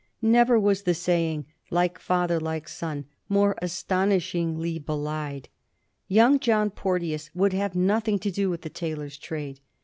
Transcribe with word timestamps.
Never 0.23 0.59
^as 0.59 0.83
the 0.83 0.95
saying" 0.95 1.45
Like 1.69 1.99
father, 1.99 2.39
like 2.39 2.67
son" 2.67 3.05
more 3.29 3.55
astonishingly 3.61 4.79
be 4.79 4.93
lied. 4.93 5.47
Young 6.07 6.39
John 6.39 6.71
Porteous 6.71 7.29
would 7.35 7.53
have 7.53 7.75
nothing 7.75 8.17
to 8.17 8.31
do 8.31 8.49
with 8.49 8.63
the 8.63 8.69
tailor's 8.71 9.15
trade. 9.19 9.59